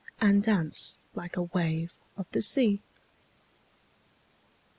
'And 0.19 0.41
dance 0.41 0.97
like 1.13 1.37
a 1.37 1.43
wave 1.43 1.93
of 2.17 2.25
the 2.31 2.41
sea. 2.41 2.81